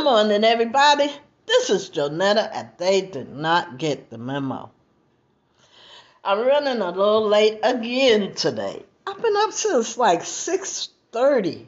[0.00, 1.12] Good morning, everybody.
[1.44, 4.70] This is Jonetta, and they did not get the memo.
[6.24, 8.82] I'm running a little late again today.
[9.06, 11.66] I've been up since like 6:30.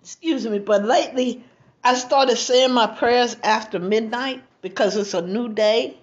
[0.00, 1.44] Excuse me, but lately
[1.84, 5.98] I started saying my prayers after midnight because it's a new day.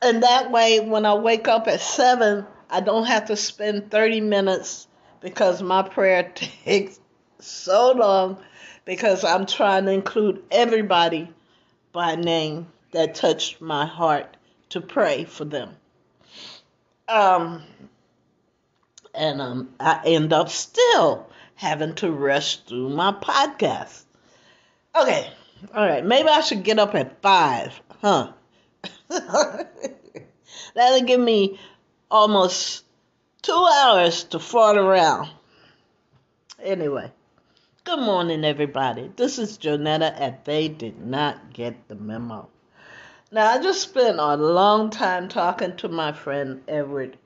[0.00, 4.20] And that way when I wake up at 7, I don't have to spend 30
[4.20, 4.86] minutes
[5.20, 7.00] because my prayer takes
[7.40, 8.38] so long
[8.84, 11.28] because I'm trying to include everybody
[11.92, 14.36] by name that touched my heart
[14.70, 15.76] to pray for them.
[17.08, 17.62] Um,
[19.14, 24.02] and um, I end up still having to rush through my podcast.
[24.94, 25.30] Okay,
[25.74, 28.32] all right, maybe I should get up at five, huh?
[30.74, 31.58] That'll give me
[32.10, 32.84] almost
[33.42, 35.28] two hours to fart around.
[36.62, 37.12] Anyway.
[37.82, 39.10] Good morning, everybody.
[39.16, 42.50] This is Jonetta, and they did not get the memo.
[43.32, 47.16] Now, I just spent a long time talking to my friend Edward,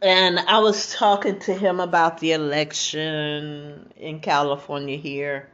[0.00, 5.50] and I was talking to him about the election in California here.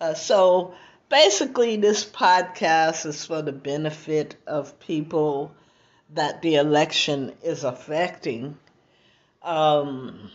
[0.00, 0.72] Uh, so,
[1.10, 5.54] basically, this podcast is for the benefit of people
[6.14, 8.56] that the election is affecting.
[9.42, 10.30] Um,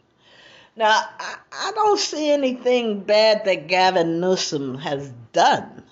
[0.74, 5.82] Now, I, I, don't see anything bad that Gavin Newsom has done.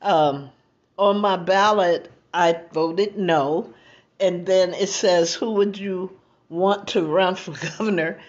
[0.00, 0.50] Um,
[0.96, 3.74] on my ballot, I voted no.
[4.20, 6.16] And then it says, Who would you
[6.48, 8.20] want to run for governor?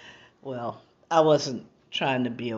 [0.42, 2.52] Well, I wasn't trying to be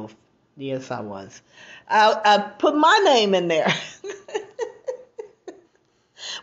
[0.58, 1.42] Yes, I was.
[1.88, 3.72] I, I put my name in there.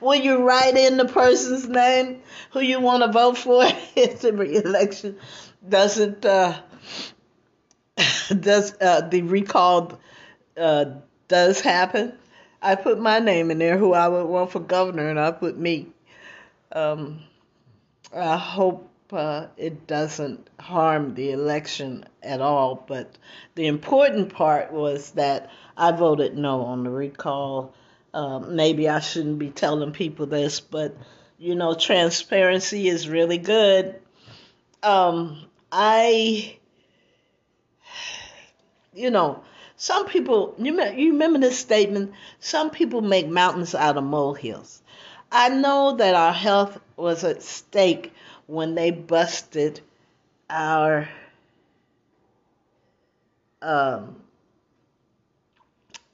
[0.01, 3.65] Will you write in the person's name who you want to vote for
[3.97, 4.29] if the
[4.65, 5.19] election
[5.69, 6.61] doesn't uh,
[8.41, 9.99] does uh, the recall
[10.57, 10.87] uh,
[11.29, 12.13] does happen?
[12.63, 15.59] I put my name in there, who I would want for governor, and I put
[15.59, 15.89] me.
[16.73, 17.21] Um,
[18.15, 18.91] I hope
[19.57, 22.85] it doesn't harm the election at all.
[22.87, 23.17] But
[23.55, 27.75] the important part was that I voted no on the recall.
[28.13, 30.97] Uh, maybe I shouldn't be telling people this, but
[31.39, 34.01] you know, transparency is really good.
[34.83, 36.57] Um, I,
[38.95, 39.43] you know,
[39.77, 42.13] some people, you, you remember this statement?
[42.39, 44.81] Some people make mountains out of molehills.
[45.33, 48.13] I know that our health was at stake
[48.47, 49.81] when they busted
[50.51, 51.09] our
[53.63, 54.17] um,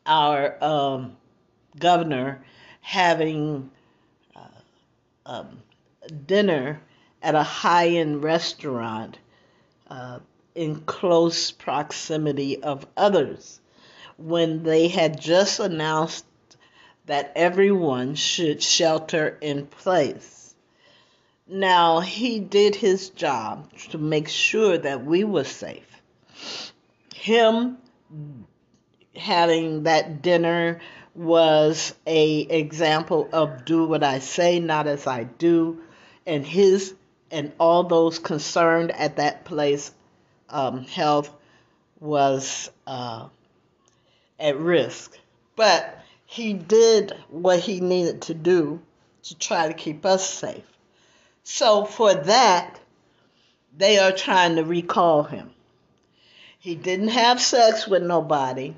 [0.07, 1.17] our um,
[1.79, 2.45] governor
[2.81, 3.71] having
[4.37, 4.41] uh,
[5.27, 5.63] um,
[6.27, 6.81] dinner
[7.23, 9.19] at a high end restaurant
[9.89, 10.19] uh,
[10.55, 13.61] in close proximity of others
[14.17, 16.25] when they had just announced
[17.07, 20.40] that everyone should shelter in place.
[21.53, 26.01] Now, he did his job to make sure that we were safe.
[27.13, 27.77] Him
[29.17, 30.81] having that dinner
[31.13, 35.81] was a example of do what I say, not as I do,
[36.25, 36.95] and his
[37.33, 39.93] and all those concerned at that place
[40.51, 41.35] um, health
[41.99, 43.27] was uh,
[44.39, 45.19] at risk.
[45.57, 48.81] But he did what he needed to do
[49.25, 50.70] to try to keep us safe.
[51.43, 52.79] So for that,
[53.77, 55.51] they are trying to recall him.
[56.59, 58.75] He didn't have sex with nobody.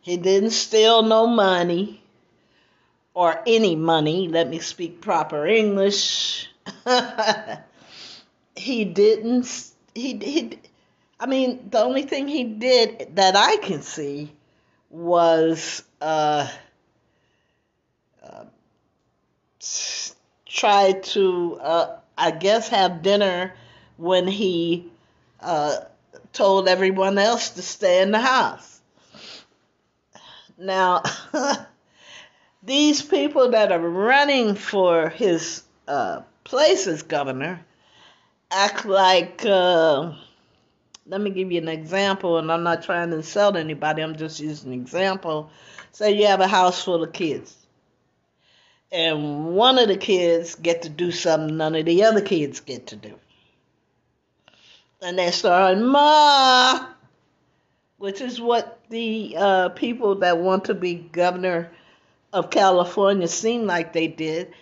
[0.00, 2.02] He didn't steal no money
[3.14, 4.28] or any money.
[4.28, 6.48] Let me speak proper English.
[8.56, 10.58] he didn't he he
[11.18, 14.32] I mean, the only thing he did that I can see
[14.90, 16.48] was uh,
[18.22, 18.44] uh
[20.44, 23.54] tried to, uh, I guess, have dinner
[23.96, 24.90] when he
[25.40, 25.76] uh,
[26.32, 28.80] told everyone else to stay in the house.
[30.58, 31.02] Now,
[32.62, 37.60] these people that are running for his uh, place as governor
[38.50, 40.12] act like, uh,
[41.06, 44.40] let me give you an example, and I'm not trying to insult anybody, I'm just
[44.40, 45.50] using an example.
[45.92, 47.65] Say you have a house full of kids
[48.92, 52.88] and one of the kids get to do something none of the other kids get
[52.88, 53.14] to do.
[55.02, 56.86] And they start, Ma,
[57.98, 61.70] which is what the uh, people that want to be governor
[62.32, 64.52] of California seem like they did.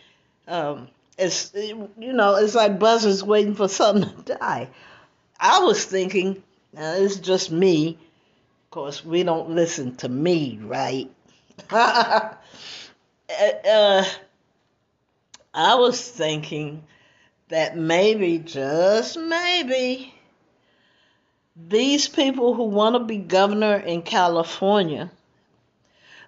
[0.49, 4.69] Um, it's you know, it's like buzzers waiting for something to die.
[5.39, 6.43] I was thinking,
[6.73, 7.99] now it's just me.
[8.65, 11.11] Of course, we don't listen to me, right?
[13.45, 14.05] uh, uh,
[15.53, 16.85] I was thinking
[17.49, 20.15] that maybe, just maybe,
[21.57, 25.11] these people who want to be governor in California,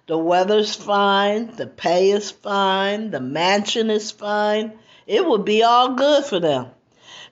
[0.07, 5.95] the weather's fine, the pay is fine, the mansion is fine, it would be all
[5.95, 6.67] good for them.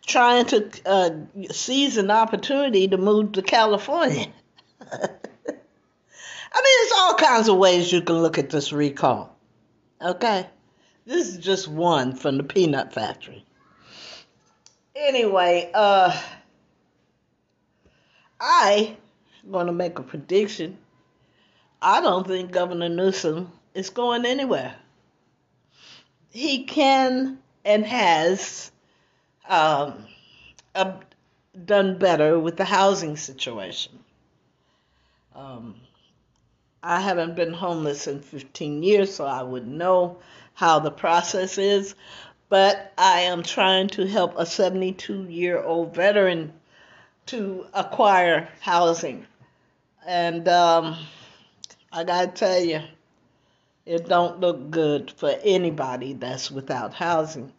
[0.06, 1.10] Trying to uh,
[1.52, 4.28] seize an opportunity to move to California.
[4.82, 9.35] I mean, there's all kinds of ways you can look at this recall.
[10.02, 10.48] Okay?
[11.06, 13.46] This is just one from the peanut factory.
[14.96, 16.18] Anyway, uh,
[18.40, 18.98] I
[19.50, 20.78] going to make a prediction.
[21.82, 24.76] I don't think Governor Newsom is going anywhere.
[26.32, 28.72] He can and has
[29.48, 30.06] um,
[30.74, 30.94] uh,
[31.66, 34.00] done better with the housing situation.
[35.36, 35.76] Um,
[36.88, 40.18] I haven't been homeless in 15 years, so I would know
[40.54, 41.96] how the process is.
[42.48, 46.54] But I am trying to help a 72 year old veteran
[47.26, 49.26] to acquire housing.
[50.06, 50.96] And um,
[51.92, 52.82] I gotta tell you,
[53.88, 57.52] it don't look good for anybody that's without housing.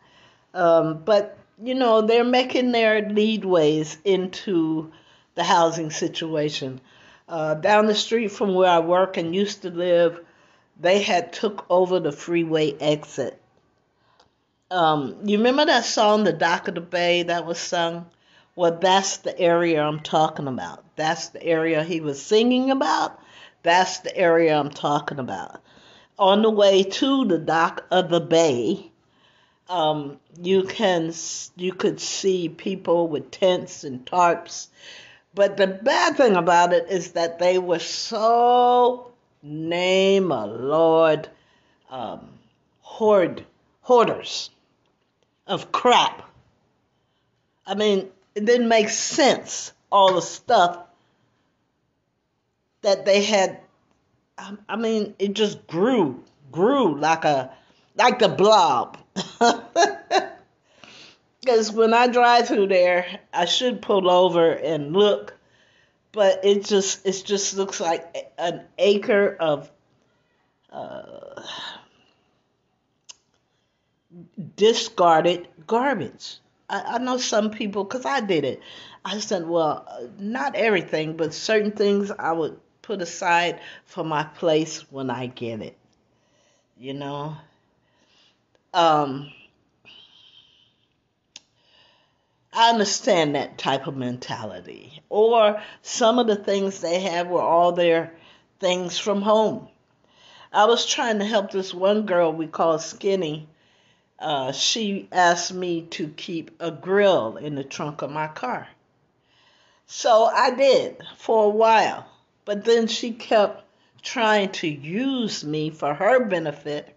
[0.55, 4.93] Um, but you know, they're making their leadways into
[5.35, 6.81] the housing situation.
[7.29, 10.21] Uh, down the street from where I work and used to live,
[10.79, 13.41] they had took over the freeway exit.
[14.71, 18.07] Um, you remember that song, "The Dock of the Bay," that was sung?
[18.57, 20.83] Well, that's the area I'm talking about.
[20.97, 23.21] That's the area he was singing about.
[23.63, 25.61] That's the area I'm talking about.
[26.19, 28.91] On the way to the dock of the bay,
[29.69, 31.13] um, you can
[31.57, 34.69] you could see people with tents and tarps.
[35.37, 39.13] But the bad thing about it is that they were so
[39.43, 41.29] name a Lord
[41.91, 42.27] um,
[42.81, 43.45] hoard
[43.83, 44.49] hoarders
[45.47, 46.23] of crap.
[47.67, 50.79] I mean, it didn't make sense all the stuff
[52.81, 53.61] that they had.
[54.67, 57.53] I mean, it just grew, grew like a
[57.95, 58.97] like the blob.
[61.47, 65.33] Because when I drive through there, I should pull over and look,
[66.11, 69.71] but it just it just looks like an acre of
[70.73, 71.41] uh,
[74.57, 76.39] discarded garbage.
[76.69, 78.61] I, I know some people, because I did it.
[79.05, 79.87] I said, well,
[80.19, 85.63] not everything, but certain things I would put aside for my place when I get
[85.63, 85.77] it.
[86.77, 87.37] You know?
[88.75, 89.31] Um,
[92.59, 95.03] I understand that type of mentality.
[95.11, 98.15] Or some of the things they have were all their
[98.61, 99.69] things from home.
[100.55, 103.47] I was trying to help this one girl we call Skinny.
[104.19, 108.67] Uh, she asked me to keep a grill in the trunk of my car.
[109.87, 112.07] So I did for a while.
[112.47, 113.65] But then she kept
[114.03, 116.96] trying to use me for her benefit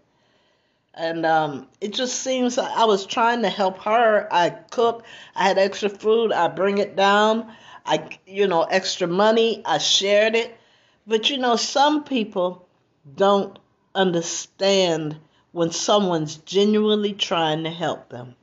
[0.94, 4.28] and um, it just seems like I was trying to help her.
[4.30, 5.04] I cook,
[5.34, 7.52] I had extra food, I bring it down,
[7.86, 10.56] I you know extra money, I shared it.
[11.06, 12.68] But you know, some people
[13.16, 13.58] don't
[13.94, 15.18] understand
[15.52, 18.36] when someone's genuinely trying to help them.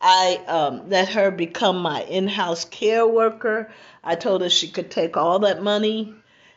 [0.00, 3.70] I um, let her become my in-house care worker.
[4.02, 6.12] I told her she could take all that money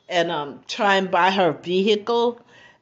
[0.09, 2.41] and um, try and buy her vehicle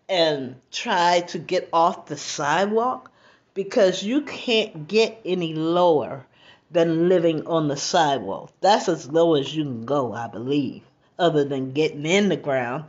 [0.10, 3.12] and try to get off the sidewalk
[3.54, 6.26] because you can't get any lower
[6.72, 8.52] than living on the sidewalk.
[8.62, 10.82] That's as low as you can go, I believe,
[11.20, 12.86] other than getting in the ground.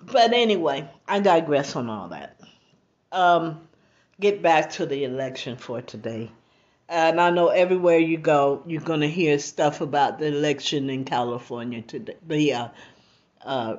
[0.00, 2.40] But anyway, I digress on all that.
[3.10, 3.66] Um,
[4.20, 6.30] get back to the election for today.
[6.88, 11.04] And I know everywhere you go, you're going to hear stuff about the election in
[11.04, 12.68] California today, the uh,
[13.44, 13.76] uh,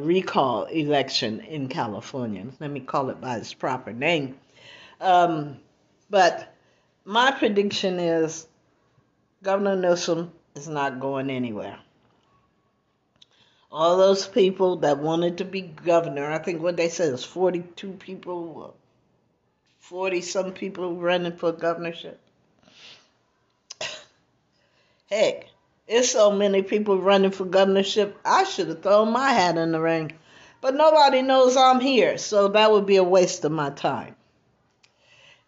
[0.00, 2.46] recall election in California.
[2.60, 4.36] Let me call it by its proper name.
[5.00, 5.58] Um,
[6.10, 6.54] but
[7.04, 8.46] my prediction is
[9.42, 11.78] Governor Newsom is not going anywhere.
[13.70, 17.92] All those people that wanted to be governor, I think what they said is 42
[17.92, 18.74] people,
[19.80, 22.20] 40 some people running for governorship.
[25.10, 25.48] Heck,
[25.88, 28.18] there's so many people running for governorship.
[28.24, 30.12] I should have thrown my hat in the ring.
[30.60, 34.16] But nobody knows I'm here, so that would be a waste of my time.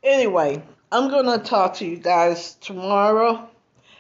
[0.03, 3.49] Anyway, I'm going to talk to you guys tomorrow.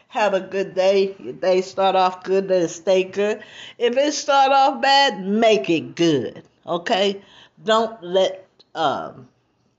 [0.09, 1.16] Have a good day.
[1.18, 3.42] Your day start off good, then stay good.
[3.78, 6.45] If it start off bad, make it good.
[6.66, 7.21] Okay?
[7.64, 9.28] Don't let um,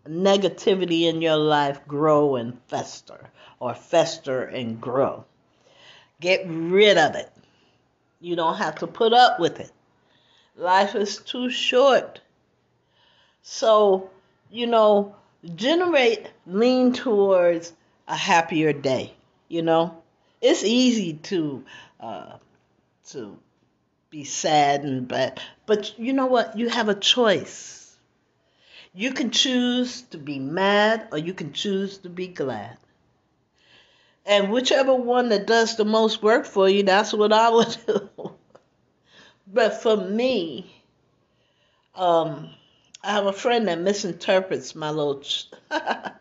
[0.05, 5.25] negativity in your life grow and fester, or fester and grow.
[6.19, 7.31] Get rid of it.
[8.19, 9.71] You don't have to put up with it.
[10.55, 12.19] Life is too short.
[13.41, 14.09] So,
[14.51, 15.15] you know,
[15.55, 17.71] generate, lean towards
[18.07, 19.13] a happier day.
[19.47, 20.01] You know,
[20.41, 21.63] it's easy to
[21.99, 22.37] uh,
[23.11, 23.37] to
[24.09, 26.57] be sad and bad, but you know what?
[26.57, 27.95] You have a choice.
[28.93, 32.77] You can choose to be mad or you can choose to be glad.
[34.29, 38.09] And whichever one that does the most work for you, that's what I would do.
[39.47, 40.71] but for me,
[41.95, 42.51] um,
[43.03, 45.23] I have a friend that misinterprets my little.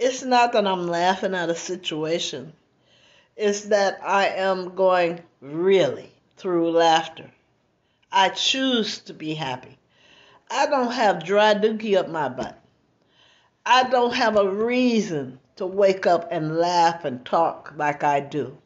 [0.00, 2.54] It's not that I'm laughing at a situation,
[3.36, 7.30] it's that I am going really through laughter.
[8.10, 9.78] I choose to be happy.
[10.50, 12.58] I don't have dry dookie up my butt.
[13.66, 18.56] I don't have a reason to wake up and laugh and talk like I do.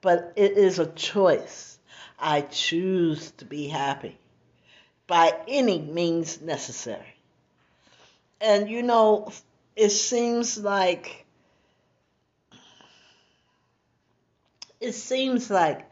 [0.00, 1.80] But it is a choice.
[2.16, 4.16] I choose to be happy
[5.08, 7.16] by any means necessary.
[8.40, 9.32] And you know,
[9.74, 11.26] it seems like
[14.80, 15.90] it seems like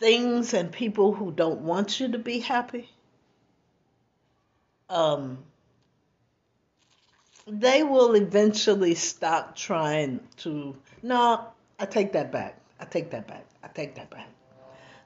[0.00, 2.88] things and people who don't want you to be happy
[4.88, 5.38] um
[7.50, 11.46] they will eventually stop trying to no
[11.78, 14.28] i take that back i take that back i take that back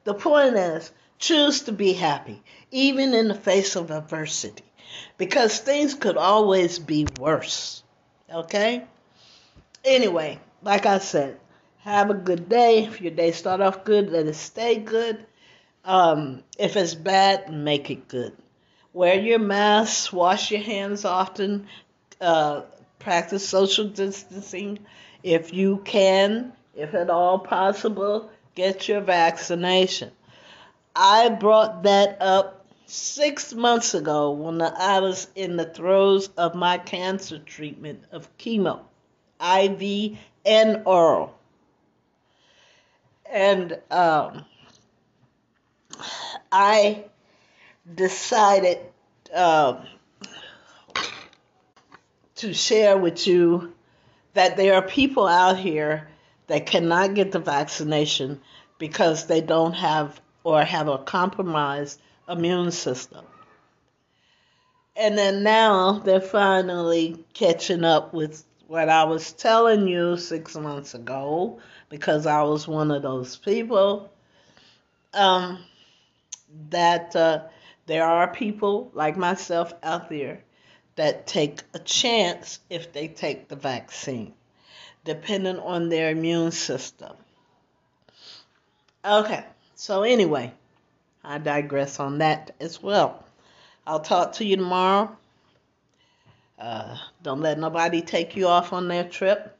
[0.05, 4.65] the point is Choose to be happy, even in the face of adversity,
[5.17, 7.83] because things could always be worse.
[8.31, 8.85] Okay?
[9.85, 11.39] Anyway, like I said,
[11.79, 12.85] have a good day.
[12.85, 15.25] If your day start off good, let it stay good.
[15.85, 18.37] Um, if it's bad, make it good.
[18.93, 21.69] Wear your mask, wash your hands often,
[22.21, 22.62] uh,
[22.99, 24.78] practice social distancing.
[25.23, 30.11] If you can, if at all possible, get your vaccination.
[30.94, 36.78] I brought that up six months ago when I was in the throes of my
[36.78, 38.80] cancer treatment of chemo,
[39.40, 41.37] IV and oral.
[43.30, 44.44] And um,
[46.52, 47.04] I
[47.92, 48.78] decided
[49.35, 49.85] uh,
[52.45, 53.73] to share with you
[54.35, 56.09] that there are people out here
[56.47, 58.39] that cannot get the vaccination
[58.79, 61.99] because they don't have or have a compromised
[62.29, 63.25] immune system.
[64.95, 70.93] And then now they're finally catching up with what I was telling you six months
[70.93, 74.13] ago because I was one of those people.
[75.15, 75.65] Um,
[76.69, 77.45] that uh,
[77.87, 80.44] there are people like myself out there
[80.97, 84.33] that take a chance if they take the vaccine,
[85.05, 87.17] depending on their immune system.
[89.05, 89.45] Okay.
[89.75, 90.53] So, anyway,
[91.23, 93.25] I digress on that as well.
[93.87, 95.17] I'll talk to you tomorrow.
[96.59, 99.59] Uh, don't let nobody take you off on their trip.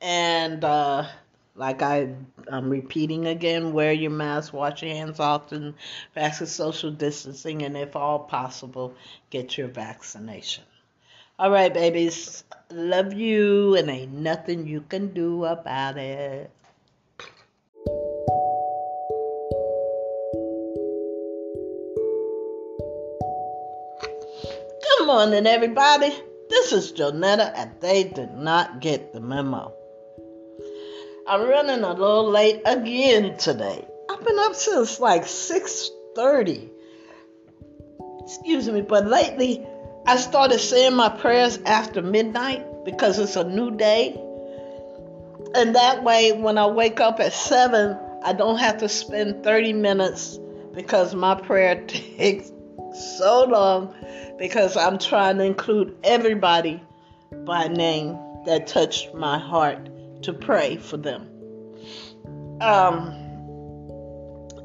[0.00, 1.06] And uh,
[1.54, 2.14] like I,
[2.48, 5.74] I'm repeating again, wear your mask, wash your hands often,
[6.14, 8.94] practice social distancing, and if all possible,
[9.30, 10.64] get your vaccination.
[11.38, 12.44] All right, babies.
[12.70, 16.50] Love you, and ain't nothing you can do about it.
[24.98, 26.14] Good morning, everybody.
[26.48, 29.74] This is Jonetta, and they did not get the memo.
[31.24, 33.86] I'm running a little late again today.
[34.10, 36.68] I've been up since like 6:30.
[38.24, 39.64] Excuse me, but lately
[40.04, 44.20] I started saying my prayers after midnight because it's a new day.
[45.54, 49.74] And that way when I wake up at 7, I don't have to spend 30
[49.74, 50.40] minutes
[50.74, 52.50] because my prayer takes
[53.20, 53.94] so long
[54.38, 56.82] because I'm trying to include everybody
[57.44, 59.88] by name that touched my heart
[60.22, 61.28] to pray for them.
[62.60, 63.22] Um,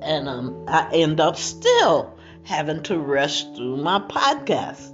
[0.01, 4.93] and um, I end up still having to rush through my podcast.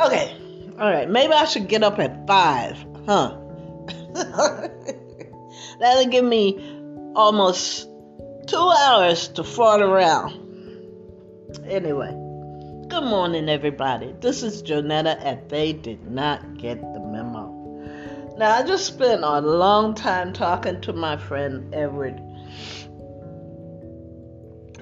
[0.00, 0.36] Okay,
[0.78, 2.76] all right, maybe I should get up at five,
[3.06, 3.38] huh?
[5.80, 6.58] That'll give me
[7.14, 7.88] almost
[8.46, 10.32] two hours to fart around.
[11.66, 12.10] Anyway,
[12.88, 14.14] good morning, everybody.
[14.20, 17.03] This is Jonetta, and they did not get the.
[18.36, 22.20] Now, I just spent a long time talking to my friend Edward,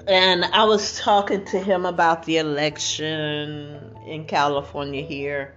[0.07, 5.53] and I was talking to him about the election in California here.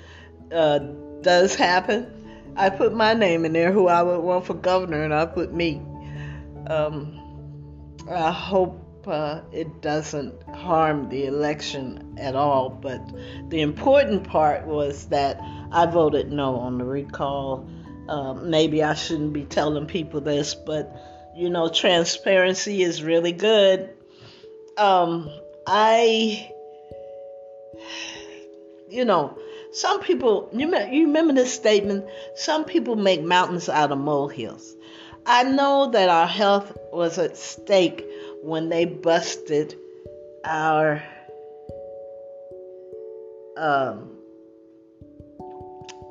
[0.53, 0.79] uh,
[1.21, 2.15] does happen?
[2.57, 5.55] I put my name in there, who I would want for governor, and I put
[5.55, 5.81] me.
[6.67, 7.15] Um,
[8.11, 12.71] I hope uh, it doesn't harm the election at all.
[12.71, 13.01] But
[13.49, 17.69] the important part was that I voted no on the recall.
[18.09, 20.91] Uh, maybe I shouldn't be telling people this, but
[21.37, 23.91] you know, transparency is really good.
[24.77, 25.31] Um,
[25.67, 26.51] I,
[28.89, 29.39] you know,
[29.73, 32.07] some people, you, you remember this statement?
[32.35, 34.75] Some people make mountains out of molehills.
[35.27, 38.05] I know that our health was at stake
[38.43, 39.77] when they busted
[40.45, 41.03] our
[43.59, 44.17] um,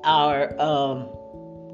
[0.04, 1.10] our um,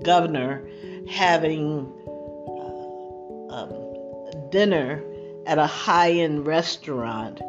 [0.01, 0.67] governor
[1.09, 5.03] having uh, um, dinner
[5.45, 7.41] at a high-end restaurant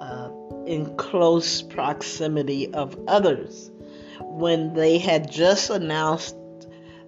[0.00, 0.30] uh,
[0.66, 3.70] in close proximity of others
[4.20, 6.36] when they had just announced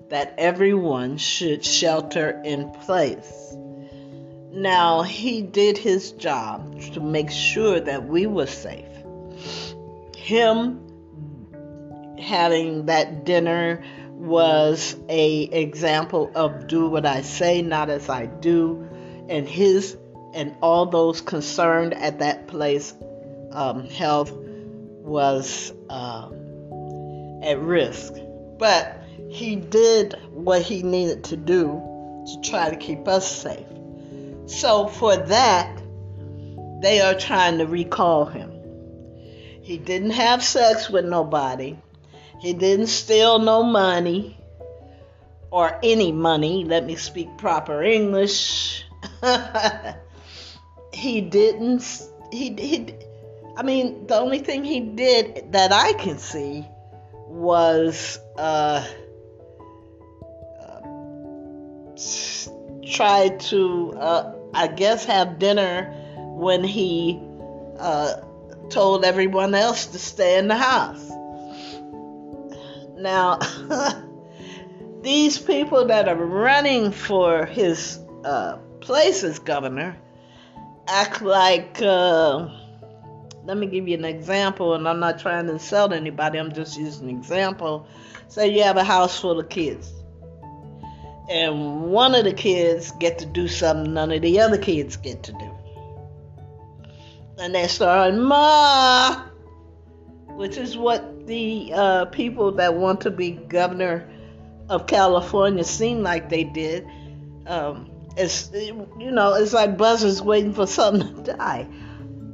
[0.09, 3.57] that everyone should shelter in place.
[4.53, 8.85] Now, he did his job to make sure that we were safe.
[10.15, 10.79] Him
[12.19, 13.83] having that dinner
[14.23, 18.89] was a example of do what I say, not as I do,
[19.29, 19.97] and his
[20.33, 22.95] and all those concerned at that place
[23.51, 26.29] um, health was uh,
[27.43, 28.15] at risk.
[28.59, 31.83] But he did what he needed to do
[32.27, 33.67] to try to keep us safe.
[34.47, 35.83] So for that,
[36.81, 38.53] they are trying to recall him.
[39.63, 41.77] He didn't have sex with nobody.
[42.43, 44.37] He didn't steal no money
[45.53, 46.65] or any money.
[46.65, 48.85] Let me speak proper English.
[50.93, 51.85] he didn't
[52.33, 52.95] he he
[53.57, 56.67] I mean, the only thing he did that I can see
[57.29, 58.85] was uh,
[60.59, 60.81] uh
[62.91, 65.95] tried to, uh, I guess, have dinner
[66.35, 67.23] when he
[67.79, 68.15] uh,
[68.69, 71.09] told everyone else to stay in the house.
[73.03, 73.39] Now,
[75.03, 79.97] these people that are running for his uh, place as governor
[80.89, 81.81] act like.
[81.83, 82.49] Uh,
[83.45, 86.39] let me give you an example, and I'm not trying to insult anybody.
[86.39, 87.89] I'm just using an example.
[88.29, 89.93] Say you have a house full of kids
[91.33, 95.23] and one of the kids get to do something none of the other kids get
[95.25, 95.51] to do.
[97.39, 99.25] And they start, Ma,
[100.37, 104.09] which is what the uh, people that want to be governor
[104.69, 106.87] of California seem like they did.
[107.47, 111.69] Um, it's you know, it's like buzzers waiting for something to die.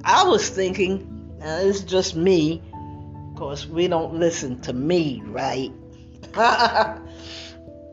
[0.05, 2.63] I was thinking, uh, it's just me.
[3.31, 5.73] Of course, we don't listen to me, right?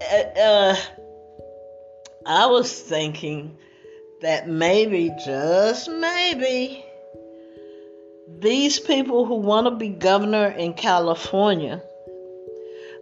[0.02, 0.76] Uh, uh,
[2.28, 3.58] I was thinking
[4.22, 6.85] that maybe, just maybe,
[8.40, 11.82] these people who want to be governor in California,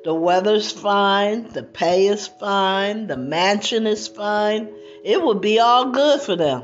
[0.03, 4.69] the weather's fine, the pay is fine, the mansion is fine,
[5.03, 6.63] it would be all good for them.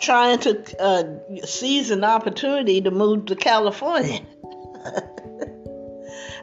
[0.00, 4.20] Trying to uh, seize an opportunity to move to California.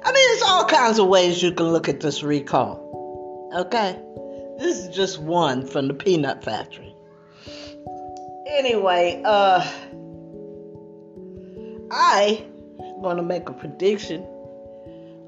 [0.03, 3.51] I mean, there's all kinds of ways you can look at this recall.
[3.55, 3.97] Okay?
[4.59, 6.93] This is just one from the peanut factory.
[8.47, 9.65] Anyway, uh
[11.97, 12.45] I
[12.77, 14.27] want to make a prediction.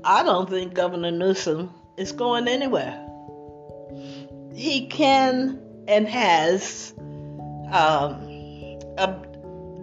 [0.03, 3.01] I don't think Governor Newsom is going anywhere.
[4.53, 6.93] He can and has
[7.71, 9.13] um, uh,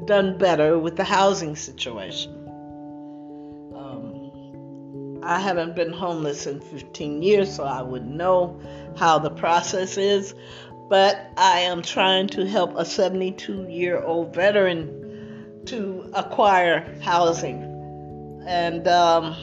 [0.05, 2.33] done better with the housing situation.
[3.75, 8.61] Um, I haven't been homeless in 15 years, so I would know
[8.99, 10.35] how the process is.
[10.90, 15.03] But I am trying to help a 72 year old veteran
[15.66, 17.62] to acquire housing.
[18.46, 19.37] And um,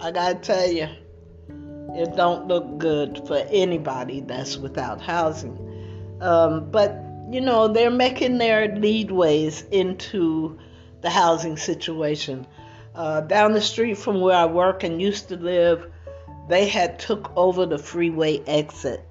[0.00, 0.88] I gotta tell you,
[1.94, 5.58] it don't look good for anybody that's without housing.
[6.20, 6.96] Um, but
[7.30, 10.58] you know, they're making their leadways into
[11.00, 12.46] the housing situation.
[12.94, 15.90] Uh, down the street from where I work and used to live,
[16.48, 19.08] they had took over the freeway exit.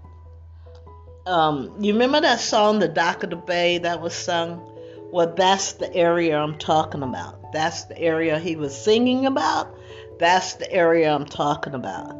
[1.25, 4.70] Um, you remember that song, "The Dock of the Bay," that was sung?
[5.11, 7.51] Well, that's the area I'm talking about.
[7.51, 9.77] That's the area he was singing about.
[10.19, 12.15] That's the area I'm talking about.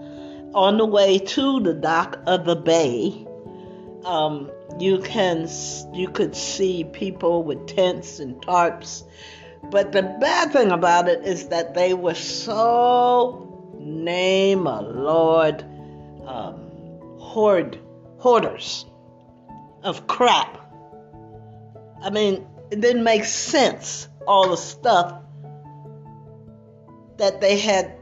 [0.54, 3.26] On the way to the dock of the bay,
[4.04, 5.48] um, you can
[5.94, 9.04] you could see people with tents and tarps.
[9.64, 15.64] But the bad thing about it is that they were so name a Lord
[16.26, 16.56] um,
[17.20, 17.80] hoard
[18.18, 18.86] hoarders
[19.84, 20.58] of crap.
[22.04, 25.22] I mean, it didn't make sense all the stuff
[27.18, 27.98] that they had.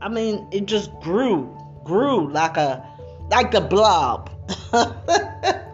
[0.00, 2.84] I mean, it just grew, grew like a
[3.30, 4.30] like the blob.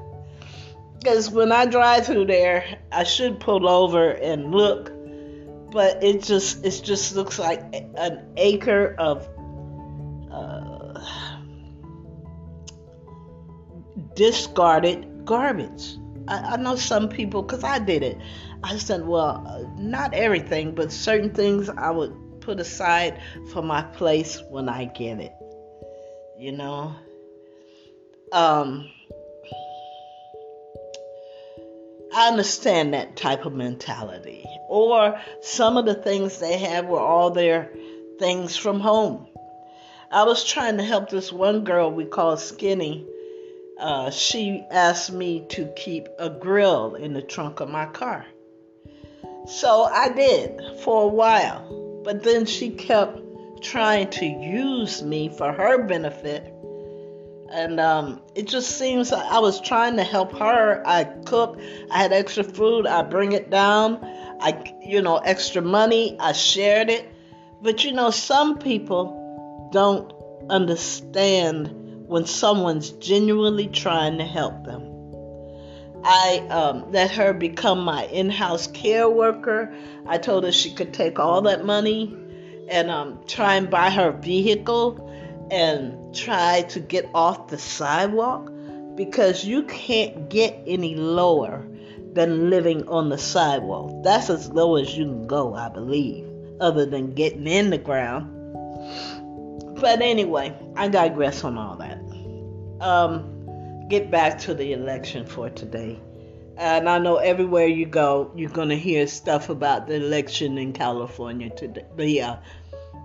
[1.04, 4.90] Because when I drive through there, I should pull over and look,
[5.70, 9.28] but it just it just looks like an acre of
[10.32, 10.98] uh,
[14.14, 15.98] discarded garbage.
[16.28, 18.18] I, I know some people, because I did it.
[18.62, 23.20] I said, well, not everything, but certain things I would put aside
[23.52, 25.32] for my place when I get it.
[26.38, 26.94] You know?
[28.32, 28.90] Um,
[32.14, 34.44] I understand that type of mentality.
[34.68, 37.70] Or some of the things they have were all their
[38.18, 39.26] things from home.
[40.10, 43.06] I was trying to help this one girl we call Skinny.
[43.78, 48.24] Uh, she asked me to keep a grill in the trunk of my car.
[49.46, 52.02] So I did for a while.
[52.04, 53.20] But then she kept
[53.62, 56.54] trying to use me for her benefit
[57.54, 60.82] and um, it just seems like I was trying to help her.
[60.84, 61.60] I cook,
[61.90, 63.98] I had extra food, I bring it down,
[64.40, 67.08] I you know extra money, I shared it.
[67.62, 70.12] But you know, some people don't
[70.50, 74.90] understand when someone's genuinely trying to help them.
[76.04, 79.74] I um, let her become my in-house care worker.
[80.06, 82.14] I told her she could take all that money
[82.68, 85.00] and um, try and buy her vehicle
[85.50, 88.50] and try to get off the sidewalk
[88.96, 91.66] because you can't get any lower
[92.12, 94.04] than living on the sidewalk.
[94.04, 96.26] That's as low as you can go, I believe,
[96.60, 98.30] other than getting in the ground.
[99.80, 101.98] But anyway, I digress on all that.
[102.80, 106.00] Um, get back to the election for today.
[106.56, 110.72] And I know everywhere you go, you're going to hear stuff about the election in
[110.72, 111.84] California today.
[111.96, 112.36] The uh,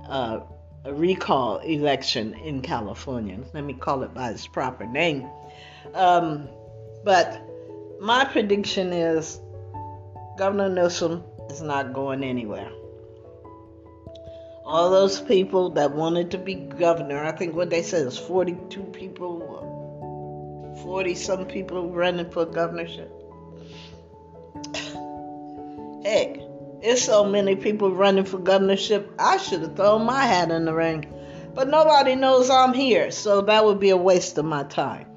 [0.08, 0.40] uh,
[0.86, 3.40] recall election in California.
[3.54, 5.28] Let me call it by its proper name.
[5.96, 6.48] Um,
[7.04, 7.42] but
[8.00, 9.40] my prediction is
[10.38, 12.72] Governor Newsom is not going anywhere.
[14.70, 18.84] All those people that wanted to be governor, I think what they said is 42
[18.84, 23.12] people, 40 some people running for governorship.
[26.06, 26.38] Heck,
[26.84, 29.12] there's so many people running for governorship.
[29.18, 31.12] I should have thrown my hat in the ring.
[31.56, 35.08] But nobody knows I'm here, so that would be a waste of my time.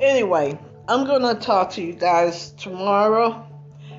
[0.00, 0.58] Anyway,
[0.88, 3.46] I'm going to talk to you guys tomorrow.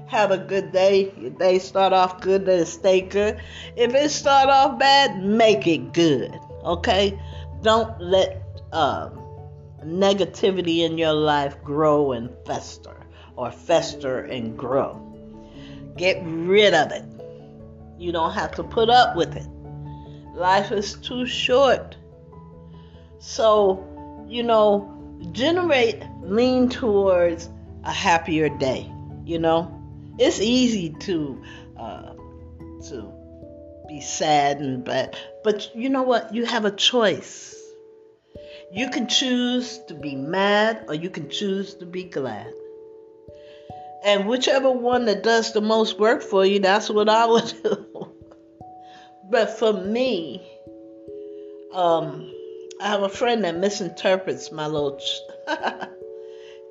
[0.07, 1.11] Have a good day.
[1.17, 3.41] Your day start off good, then stay good.
[3.75, 6.37] If it start off bad, make it good.
[6.63, 7.19] Okay?
[7.63, 9.19] Don't let um,
[9.83, 12.95] negativity in your life grow and fester,
[13.35, 15.01] or fester and grow.
[15.97, 17.05] Get rid of it.
[17.97, 19.47] You don't have to put up with it.
[20.35, 21.95] Life is too short.
[23.19, 23.83] So,
[24.27, 24.91] you know,
[25.31, 27.49] generate, lean towards
[27.83, 28.91] a happier day.
[29.23, 29.74] You know,
[30.17, 31.41] it's easy to
[31.77, 32.13] uh,
[32.89, 33.11] to
[33.87, 36.33] be sad and but but you know what?
[36.33, 37.55] You have a choice.
[38.71, 42.51] You can choose to be mad or you can choose to be glad.
[44.03, 48.11] And whichever one that does the most work for you, that's what I would do.
[49.29, 50.47] But for me,
[51.73, 52.31] um,
[52.79, 54.97] I have a friend that misinterprets my little.
[54.97, 55.21] Ch-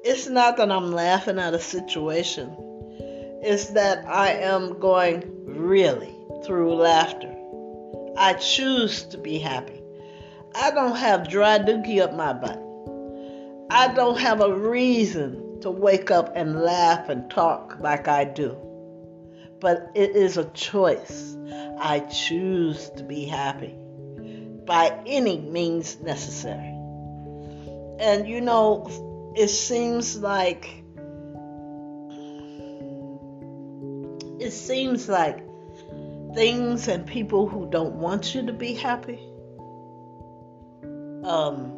[0.05, 2.51] it's not that I'm laughing at a situation,
[3.45, 6.15] it's that I am going really
[6.47, 7.35] through laughter.
[8.17, 9.83] I choose to be happy.
[10.55, 12.59] I don't have dry dookie up my butt.
[13.71, 18.57] I don't have a reason to wake up and laugh and talk like I do.
[19.61, 21.37] But it is a choice.
[21.79, 23.75] I choose to be happy
[24.65, 26.73] by any means necessary.
[27.99, 28.87] And you know,
[29.37, 30.84] it seems like
[34.45, 35.39] it seems like
[36.35, 39.19] things and people who don't want you to be happy
[41.25, 41.73] um,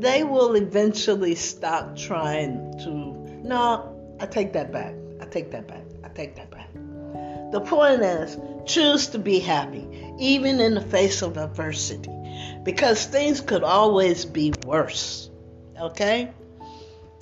[0.00, 2.90] they will eventually stop trying to
[3.46, 6.68] no i take that back i take that back i take that back
[7.52, 8.36] the point is
[8.66, 9.86] choose to be happy
[10.20, 12.12] even in the face of adversity,
[12.62, 15.30] because things could always be worse.
[15.80, 16.30] Okay?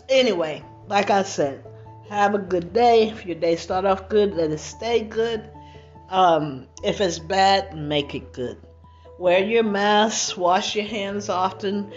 [0.08, 1.64] Anyway, like I said,
[2.08, 3.08] have a good day.
[3.08, 5.50] If your day start off good, let it stay good.
[6.08, 8.58] Um, if it's bad, make it good.
[9.18, 11.92] Wear your mask, wash your hands often,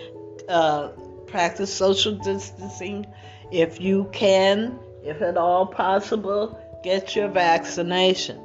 [0.50, 0.90] uh,
[1.28, 3.06] practice social distancing.
[3.52, 8.42] If you can, if at all possible, get your vaccination.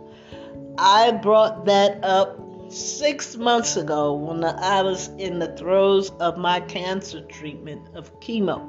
[0.79, 2.39] I brought that up
[2.71, 8.61] six months ago when I was in the throes of my cancer treatment of chemo,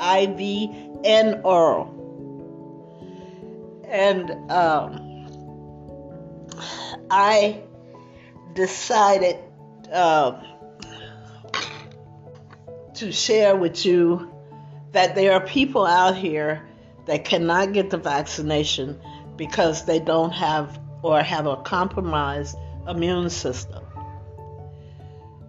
[0.00, 2.01] IV and oral.
[3.92, 5.28] And um,
[7.10, 7.62] I
[8.54, 9.36] decided
[9.92, 10.42] uh,
[12.94, 14.32] to share with you
[14.92, 16.66] that there are people out here
[17.06, 18.98] that cannot get the vaccination
[19.36, 22.56] because they don't have or have a compromised
[22.88, 23.81] immune system.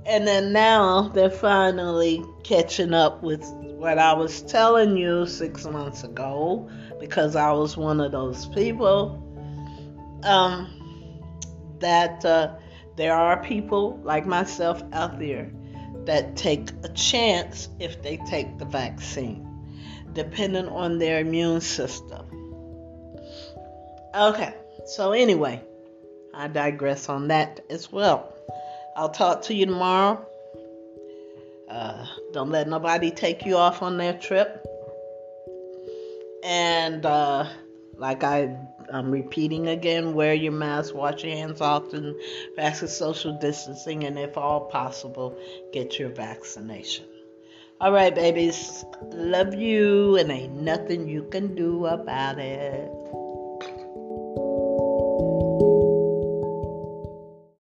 [0.05, 6.03] And then now they're finally catching up with what I was telling you six months
[6.03, 9.19] ago because I was one of those people.
[10.23, 10.69] Um,
[11.79, 12.55] that uh,
[12.95, 15.51] there are people like myself out there
[16.05, 19.45] that take a chance if they take the vaccine,
[20.13, 22.25] depending on their immune system.
[24.15, 24.53] Okay,
[24.85, 25.61] so anyway.
[26.33, 28.32] I digress on that as well.
[28.95, 30.25] I'll talk to you tomorrow.
[31.69, 34.63] Uh, don't let nobody take you off on their trip.
[36.43, 37.49] And uh,
[37.95, 38.55] like I,
[38.91, 42.19] I'm repeating again, wear your mask, wash your hands often,
[42.55, 45.35] practice social distancing, and if all possible,
[45.71, 47.05] get your vaccination.
[47.81, 48.85] All right, babies.
[49.11, 52.91] Love you, and ain't nothing you can do about it.